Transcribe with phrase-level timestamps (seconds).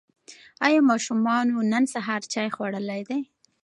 [0.65, 3.19] ایا ماشومانو نن سهار چای خوړلی دی؟